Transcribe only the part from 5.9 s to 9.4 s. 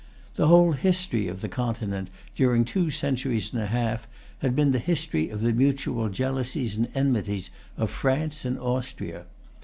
jealousies and enmities of France and Austria.